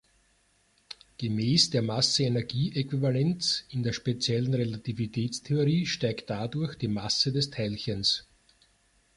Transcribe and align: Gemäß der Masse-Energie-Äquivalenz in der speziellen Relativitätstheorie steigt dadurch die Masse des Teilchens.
Gemäß 1.19 1.69
der 1.69 1.83
Masse-Energie-Äquivalenz 1.83 3.65
in 3.69 3.83
der 3.83 3.93
speziellen 3.93 4.51
Relativitätstheorie 4.55 5.85
steigt 5.85 6.27
dadurch 6.31 6.73
die 6.75 6.87
Masse 6.87 7.31
des 7.31 7.51
Teilchens. 7.51 8.23